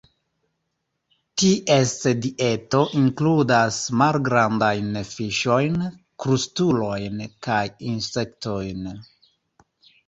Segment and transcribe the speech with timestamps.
[1.41, 1.93] Ties
[2.23, 5.79] dieto inkludas malgrandajn fiŝojn,
[6.25, 7.61] krustulojn kaj
[7.95, 8.91] insektojn.